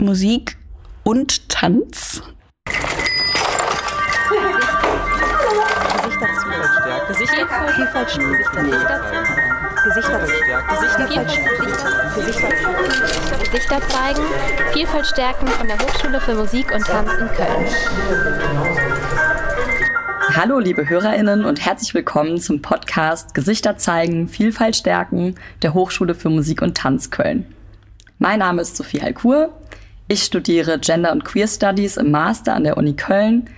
[0.00, 0.56] Musik
[1.04, 2.22] und Tanz.
[13.44, 14.22] Gesichter zeigen,
[14.72, 17.66] Vielfalt stärken von der Hochschule für Musik und Tanz in Köln.
[20.34, 26.30] Hallo liebe Hörerinnen und herzlich willkommen zum Podcast Gesichter zeigen, Vielfalt stärken der Hochschule für
[26.30, 27.44] Musik und Tanz Köln.
[28.18, 29.52] Mein Name ist Sophie Halkur.
[30.10, 33.48] Ich studiere Gender und Queer Studies im Master an der Uni Köln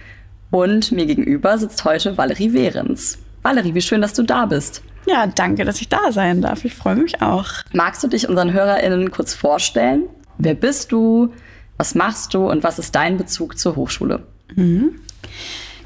[0.51, 3.16] und mir gegenüber sitzt heute Valerie Wehrens.
[3.41, 4.83] Valerie, wie schön, dass du da bist.
[5.06, 6.66] Ja, danke, dass ich da sein darf.
[6.66, 7.47] Ich freue mich auch.
[7.73, 10.02] Magst du dich unseren HörerInnen kurz vorstellen?
[10.37, 11.33] Wer bist du?
[11.78, 14.23] Was machst du und was ist dein Bezug zur Hochschule?
[14.55, 14.97] Mhm.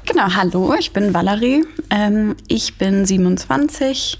[0.05, 1.63] Genau, hallo, ich bin Valerie.
[1.89, 4.19] Ähm, ich bin 27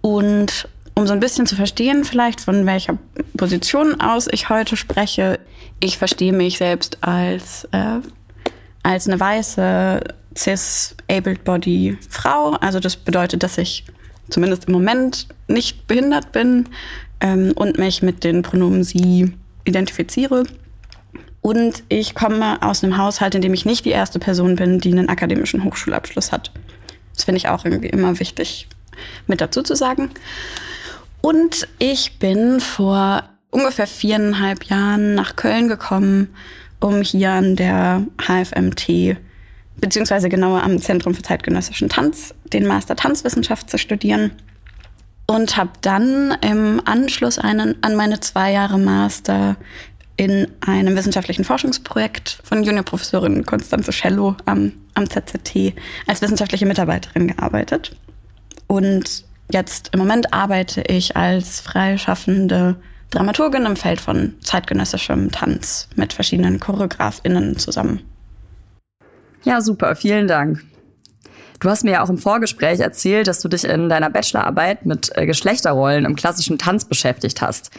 [0.00, 0.68] und
[0.98, 2.98] um so ein bisschen zu verstehen, vielleicht von welcher
[3.36, 5.38] Position aus ich heute spreche,
[5.78, 8.00] ich verstehe mich selbst als, äh,
[8.82, 10.00] als eine weiße,
[10.36, 12.50] cis-abled body Frau.
[12.60, 13.84] Also das bedeutet, dass ich
[14.28, 16.68] zumindest im Moment nicht behindert bin
[17.20, 19.32] ähm, und mich mit den Pronomen sie
[19.64, 20.46] identifiziere.
[21.42, 24.90] Und ich komme aus einem Haushalt, in dem ich nicht die erste Person bin, die
[24.90, 26.50] einen akademischen Hochschulabschluss hat.
[27.14, 28.66] Das finde ich auch irgendwie immer wichtig
[29.28, 30.10] mit dazu zu sagen.
[31.20, 36.34] Und ich bin vor ungefähr viereinhalb Jahren nach Köln gekommen,
[36.80, 39.16] um hier an der HFMT,
[39.76, 44.32] beziehungsweise genauer am Zentrum für zeitgenössischen Tanz, den Master Tanzwissenschaft zu studieren.
[45.26, 49.56] Und habe dann im Anschluss einen, an meine zwei Jahre Master
[50.16, 55.74] in einem wissenschaftlichen Forschungsprojekt von Juniorprofessorin Constanze Schello am, am ZZT
[56.06, 57.94] als wissenschaftliche Mitarbeiterin gearbeitet.
[58.66, 62.76] Und Jetzt im Moment arbeite ich als freischaffende
[63.10, 68.00] Dramaturgin im Feld von zeitgenössischem Tanz mit verschiedenen ChoreografInnen zusammen.
[69.44, 70.62] Ja, super, vielen Dank.
[71.60, 75.10] Du hast mir ja auch im Vorgespräch erzählt, dass du dich in deiner Bachelorarbeit mit
[75.16, 77.70] äh, Geschlechterrollen im klassischen Tanz beschäftigt hast.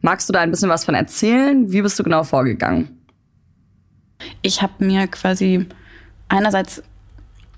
[0.00, 1.70] Magst du da ein bisschen was von erzählen?
[1.72, 2.98] Wie bist du genau vorgegangen?
[4.42, 5.66] Ich habe mir quasi
[6.28, 6.82] einerseits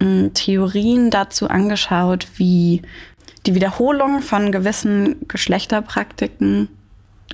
[0.03, 2.83] hm, Theorien dazu angeschaut, wie
[3.47, 6.69] die Wiederholung von gewissen Geschlechterpraktiken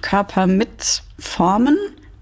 [0.03, 1.77] Körper mitformen.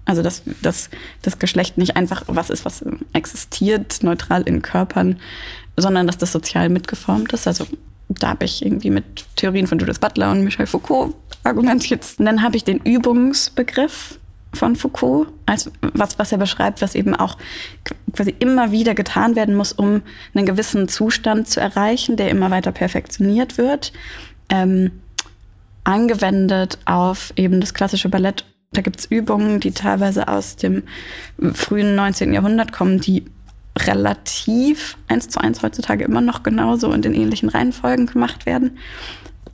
[0.05, 0.89] Also dass, dass
[1.23, 5.19] das Geschlecht nicht einfach was ist, was existiert, neutral in Körpern,
[5.77, 7.47] sondern dass das sozial mitgeformt ist.
[7.47, 7.65] Also
[8.07, 12.05] da habe ich irgendwie mit Theorien von Judith Butler und Michel Foucault argumentiert.
[12.19, 14.19] Und dann habe ich den Übungsbegriff
[14.55, 17.37] von Foucault, als was, was er beschreibt, was eben auch
[18.13, 20.01] quasi immer wieder getan werden muss, um
[20.33, 23.93] einen gewissen Zustand zu erreichen, der immer weiter perfektioniert wird,
[24.49, 24.91] ähm,
[25.83, 28.45] angewendet auf eben das klassische Ballett.
[28.71, 30.83] Da gibt es Übungen, die teilweise aus dem
[31.53, 32.33] frühen 19.
[32.33, 33.25] Jahrhundert kommen, die
[33.77, 38.77] relativ eins zu eins heutzutage immer noch genauso und in ähnlichen Reihenfolgen gemacht werden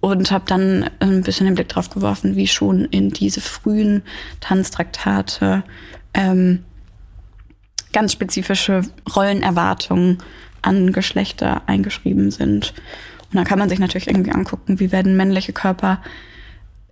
[0.01, 4.01] und habe dann ein bisschen den Blick drauf geworfen, wie schon in diese frühen
[4.39, 5.63] Tanztraktate
[6.13, 6.65] ähm,
[7.93, 8.81] ganz spezifische
[9.15, 10.17] Rollenerwartungen
[10.61, 12.73] an Geschlechter eingeschrieben sind.
[13.29, 16.01] Und dann kann man sich natürlich irgendwie angucken, wie werden männliche Körper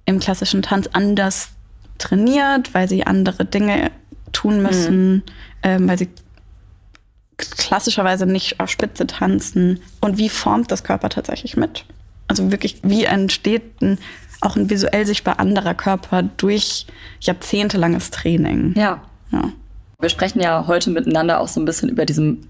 [0.05, 1.49] im klassischen Tanz anders
[1.97, 3.91] trainiert, weil sie andere Dinge
[4.31, 5.23] tun müssen, mhm.
[5.63, 6.09] ähm, weil sie
[7.37, 9.79] klassischerweise nicht auf Spitze tanzen.
[9.99, 11.85] Und wie formt das Körper tatsächlich mit?
[12.29, 13.97] Also wirklich, wie entsteht ein,
[14.39, 16.85] auch ein visuell sichtbar anderer Körper durch
[17.19, 18.73] jahrzehntelanges Training.
[18.77, 19.01] Ja.
[19.31, 19.51] ja.
[19.99, 22.41] Wir sprechen ja heute miteinander auch so ein bisschen über diesem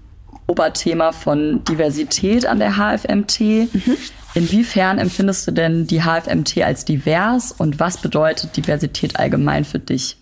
[0.46, 3.40] Oberthema von Diversität an der HFMT.
[3.40, 3.96] Mhm.
[4.34, 10.16] Inwiefern empfindest du denn die HFMT als divers und was bedeutet Diversität allgemein für dich?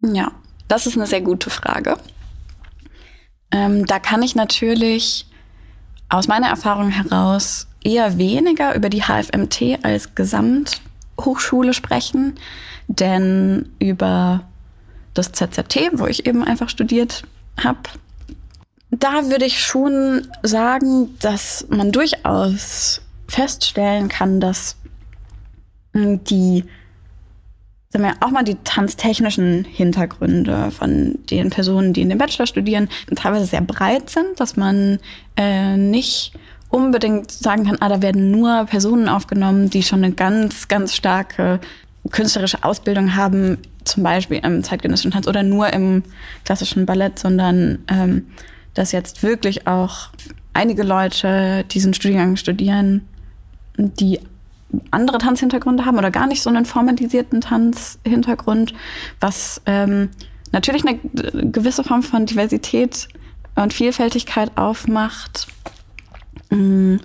[0.00, 0.32] Ja,
[0.66, 1.96] das ist eine sehr gute Frage.
[3.52, 5.26] Ähm, da kann ich natürlich
[6.08, 12.34] aus meiner Erfahrung heraus eher weniger über die HFMT als Gesamthochschule sprechen,
[12.86, 14.44] denn über
[15.14, 17.22] das ZZT, wo ich eben einfach studiert
[17.62, 17.78] habe,
[18.90, 24.76] da würde ich schon sagen, dass man durchaus feststellen kann, dass
[25.94, 26.64] die
[27.90, 32.88] sagen wir, auch mal die tanztechnischen Hintergründe von den Personen, die in dem Bachelor studieren,
[33.16, 34.98] teilweise sehr breit sind, dass man
[35.36, 36.32] äh, nicht
[36.70, 41.60] unbedingt sagen kann, ah, da werden nur Personen aufgenommen, die schon eine ganz, ganz starke
[42.10, 46.02] künstlerische Ausbildung haben, zum Beispiel im zeitgenössischen Tanz oder nur im
[46.44, 48.26] klassischen Ballett, sondern ähm,
[48.74, 50.10] dass jetzt wirklich auch
[50.52, 53.06] einige Leute diesen Studiengang studieren,
[53.76, 54.20] die
[54.90, 58.74] andere Tanzhintergründe haben oder gar nicht so einen formalisierten Tanzhintergrund,
[59.20, 60.10] was ähm,
[60.52, 60.98] natürlich eine
[61.50, 63.08] gewisse Form von Diversität
[63.54, 65.48] und Vielfältigkeit aufmacht.
[66.50, 66.96] Mm,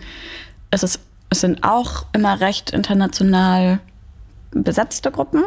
[0.72, 1.00] es, ist,
[1.30, 3.80] es sind auch immer recht international
[4.52, 5.44] besetzte Gruppen.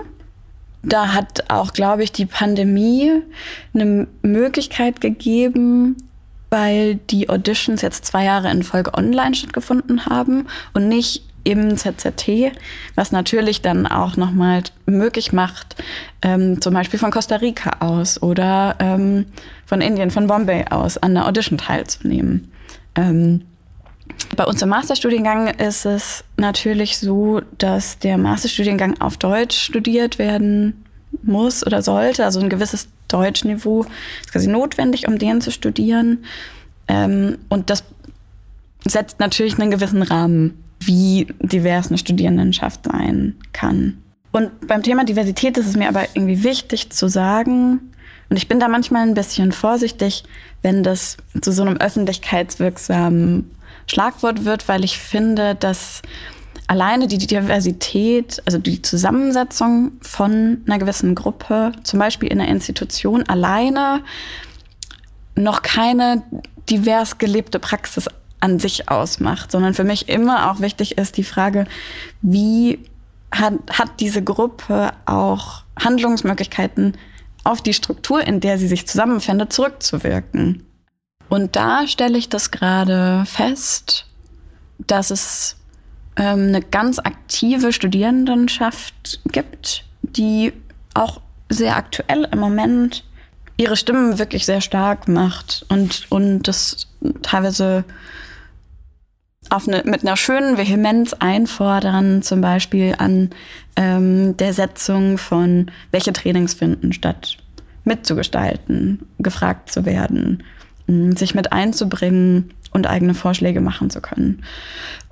[0.82, 3.22] Da hat auch, glaube ich, die Pandemie
[3.74, 5.96] eine Möglichkeit gegeben,
[6.50, 12.52] weil die Auditions jetzt zwei Jahre in Folge online stattgefunden haben und nicht im ZZT,
[12.96, 15.76] was natürlich dann auch nochmal möglich macht,
[16.22, 19.26] ähm, zum Beispiel von Costa Rica aus oder ähm,
[19.64, 22.50] von Indien, von Bombay aus an der Audition teilzunehmen.
[22.96, 23.42] Ähm,
[24.36, 30.84] bei uns im Masterstudiengang ist es natürlich so, dass der Masterstudiengang auf Deutsch studiert werden
[31.22, 32.24] muss oder sollte.
[32.24, 33.82] Also ein gewisses Deutschniveau
[34.22, 36.24] ist quasi notwendig, um den zu studieren.
[36.88, 37.84] Ähm, und das
[38.86, 43.98] setzt natürlich einen gewissen Rahmen wie divers eine Studierendenschaft sein kann.
[44.32, 47.80] Und beim Thema Diversität ist es mir aber irgendwie wichtig zu sagen,
[48.28, 50.24] und ich bin da manchmal ein bisschen vorsichtig,
[50.62, 53.50] wenn das zu so einem öffentlichkeitswirksamen
[53.86, 56.02] Schlagwort wird, weil ich finde, dass
[56.66, 63.22] alleine die Diversität, also die Zusammensetzung von einer gewissen Gruppe, zum Beispiel in einer Institution,
[63.28, 64.02] alleine
[65.36, 66.22] noch keine
[66.68, 68.08] divers gelebte Praxis
[68.40, 71.66] an sich ausmacht, sondern für mich immer auch wichtig ist die Frage,
[72.22, 72.80] wie
[73.32, 76.96] hat, hat diese Gruppe auch Handlungsmöglichkeiten
[77.44, 80.64] auf die Struktur, in der sie sich zusammenfindet, zurückzuwirken.
[81.28, 84.06] Und da stelle ich das gerade fest,
[84.78, 85.56] dass es
[86.16, 90.52] ähm, eine ganz aktive Studierendenschaft gibt, die
[90.94, 93.04] auch sehr aktuell im Moment
[93.56, 96.88] ihre Stimmen wirklich sehr stark macht und, und das
[97.22, 97.84] teilweise
[99.48, 103.30] auf eine, mit einer schönen Vehemenz einfordern, zum Beispiel an
[103.76, 107.36] ähm, der Setzung von, welche Trainings finden statt,
[107.84, 110.42] mitzugestalten, gefragt zu werden,
[110.86, 114.42] sich mit einzubringen und eigene Vorschläge machen zu können.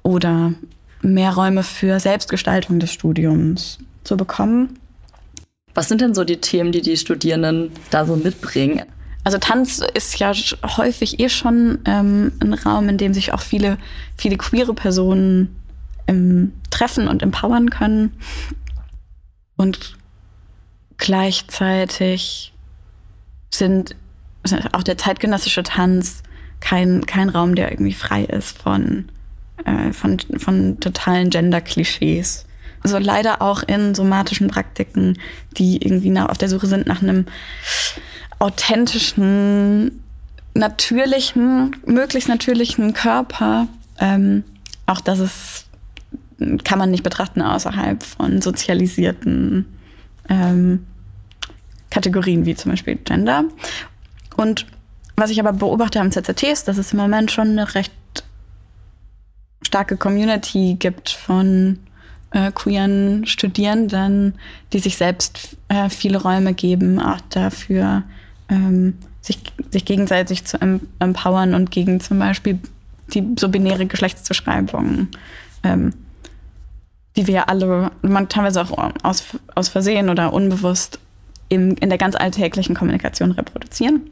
[0.02, 0.54] Oder
[1.02, 4.78] mehr Räume für Selbstgestaltung des Studiums zu bekommen.
[5.74, 8.82] Was sind denn so die Themen, die die Studierenden da so mitbringen?
[9.24, 10.32] Also Tanz ist ja
[10.76, 13.78] häufig eh schon ähm, ein Raum, in dem sich auch viele,
[14.16, 15.56] viele queere Personen
[16.06, 18.12] ähm, treffen und empowern können.
[19.56, 19.96] Und
[20.98, 22.52] gleichzeitig
[23.50, 24.03] sind, sind
[24.72, 26.22] auch der zeitgenössische Tanz
[26.60, 29.06] kein, kein Raum, der irgendwie frei ist von,
[29.64, 32.46] äh, von, von totalen Gender-Klischees.
[32.82, 35.18] Also leider auch in somatischen Praktiken,
[35.56, 37.26] die irgendwie nach, auf der Suche sind nach einem
[38.38, 40.02] authentischen,
[40.54, 43.68] natürlichen, möglichst natürlichen Körper.
[43.98, 44.44] Ähm,
[44.86, 45.66] auch das ist,
[46.64, 49.64] kann man nicht betrachten außerhalb von sozialisierten
[50.28, 50.86] ähm,
[51.90, 53.44] Kategorien wie zum Beispiel Gender.
[54.44, 54.66] Und
[55.16, 57.92] was ich aber beobachte am ZZT ist, dass es im Moment schon eine recht
[59.62, 61.78] starke Community gibt von
[62.30, 64.34] äh, queeren Studierenden,
[64.74, 68.02] die sich selbst äh, viele Räume geben, auch dafür
[68.50, 69.38] ähm, sich,
[69.70, 70.58] sich gegenseitig zu
[70.98, 72.58] empowern und gegen zum Beispiel
[73.14, 75.08] die so binäre Geschlechtszuschreibungen,
[75.62, 75.94] ähm,
[77.16, 79.24] die wir alle, man teilweise auch aus,
[79.54, 80.98] aus Versehen oder unbewusst
[81.48, 84.10] im, in der ganz alltäglichen Kommunikation reproduzieren.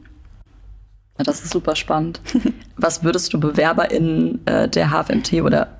[1.17, 2.21] Ja, das ist super spannend.
[2.75, 5.77] Was würdest du BewerberInnen äh, der HFMT oder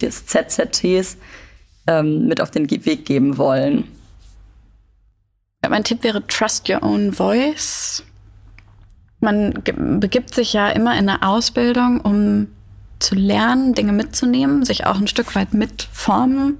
[0.00, 1.16] des ZZTs
[1.86, 3.84] ähm, mit auf den Weg geben wollen?
[5.68, 8.04] Mein Tipp wäre Trust Your Own Voice.
[9.20, 9.52] Man
[10.00, 12.46] begibt sich ja immer in eine Ausbildung, um
[13.00, 16.56] zu lernen, Dinge mitzunehmen, sich auch ein Stück weit mitformen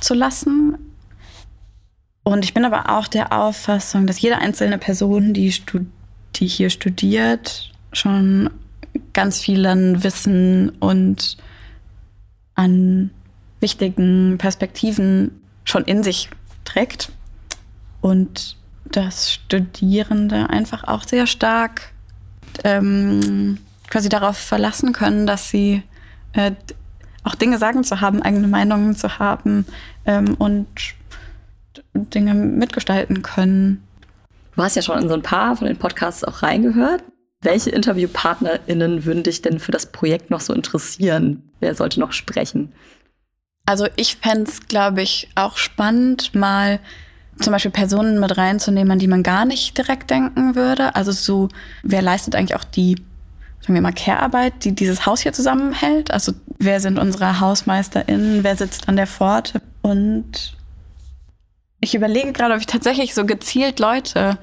[0.00, 0.78] zu lassen.
[2.22, 5.52] Und ich bin aber auch der Auffassung, dass jede einzelne Person, die,
[6.36, 8.50] die hier studiert, schon
[9.12, 11.36] ganz viel an Wissen und
[12.54, 13.10] an
[13.60, 16.30] wichtigen Perspektiven schon in sich
[16.64, 17.12] trägt
[18.00, 21.92] und dass Studierende einfach auch sehr stark
[22.64, 23.58] ähm,
[23.88, 25.82] quasi darauf verlassen können, dass sie
[26.32, 26.52] äh,
[27.22, 29.66] auch Dinge sagen zu haben, eigene Meinungen zu haben
[30.06, 30.66] ähm, und
[31.94, 33.82] Dinge mitgestalten können.
[34.56, 37.02] Du hast ja schon in so ein paar von den Podcasts auch reingehört.
[37.42, 41.50] Welche InterviewpartnerInnen würden dich denn für das Projekt noch so interessieren?
[41.60, 42.72] Wer sollte noch sprechen?
[43.64, 46.80] Also ich fände es, glaube ich, auch spannend, mal
[47.40, 50.94] zum Beispiel Personen mit reinzunehmen, an die man gar nicht direkt denken würde.
[50.94, 51.48] Also so,
[51.82, 52.96] wer leistet eigentlich auch die,
[53.60, 56.10] sagen wir mal, Care-Arbeit, die dieses Haus hier zusammenhält?
[56.10, 59.62] Also wer sind unsere HausmeisterInnen, wer sitzt an der Pforte.
[59.80, 60.56] Und
[61.80, 64.38] ich überlege gerade, ob ich tatsächlich so gezielt Leute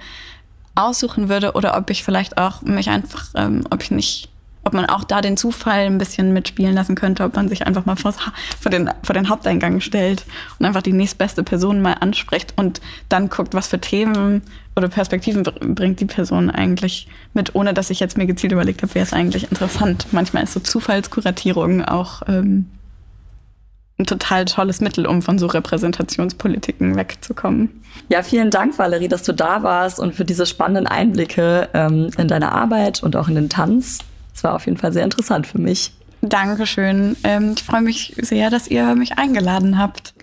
[0.75, 4.29] aussuchen würde oder ob ich vielleicht auch mich einfach, ähm, ob ich nicht
[4.67, 7.85] ob man auch da den Zufall ein bisschen mitspielen lassen könnte, ob man sich einfach
[7.85, 8.13] mal vor,
[8.69, 10.25] den, vor den Haupteingang stellt
[10.59, 14.41] und einfach die nächstbeste Person mal anspricht und dann guckt, was für Themen
[14.75, 18.93] oder Perspektiven bringt die Person eigentlich mit, ohne dass ich jetzt mir gezielt überlegt habe,
[18.93, 20.07] wäre es eigentlich interessant.
[20.11, 22.65] Manchmal ist so Zufallskuratierung auch ähm,
[23.99, 27.81] ein total tolles Mittel, um von so Repräsentationspolitiken wegzukommen.
[28.09, 32.27] Ja, vielen Dank, Valerie, dass du da warst und für diese spannenden Einblicke ähm, in
[32.27, 33.99] deine Arbeit und auch in den Tanz.
[34.35, 35.93] Es war auf jeden Fall sehr interessant für mich.
[36.21, 37.17] Dankeschön.
[37.23, 40.13] Ähm, ich freue mich sehr, dass ihr mich eingeladen habt.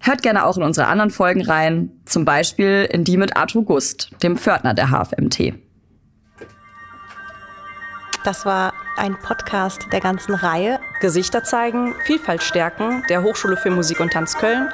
[0.00, 4.10] Hört gerne auch in unsere anderen Folgen rein, zum Beispiel in die mit Arthur Gust,
[4.22, 5.54] dem Pförtner der HFMT.
[8.24, 10.80] Das war ein Podcast der ganzen Reihe.
[11.00, 14.68] Gesichter zeigen, Vielfalt stärken, der Hochschule für Musik und Tanz Köln.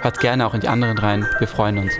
[0.00, 1.28] Hört gerne auch in die anderen rein.
[1.38, 1.92] Wir freuen uns.